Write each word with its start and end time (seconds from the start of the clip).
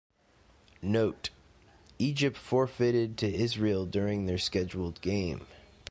"Note:" 0.81 1.29
Egypt 1.99 2.35
forfeited 2.35 3.19
to 3.19 3.31
Israel 3.31 3.85
during 3.85 4.25
their 4.25 4.39
scheduled 4.39 4.99
game. 5.01 5.45